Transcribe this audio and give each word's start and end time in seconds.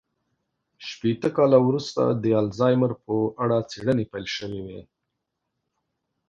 شپېته 0.87 1.29
کاله 1.37 1.59
وروسته 1.67 2.01
د 2.23 2.25
الزایمر 2.43 2.91
په 3.05 3.15
اړه 3.43 3.57
څېړنې 3.69 4.05
پيل 4.11 4.25
شوې 4.35 4.61
وې. 4.65 4.81